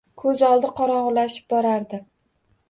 Ko‘z 0.19 0.39
oldi 0.47 0.71
qorong‘ulashib 0.79 1.45
borardi. 1.55 2.01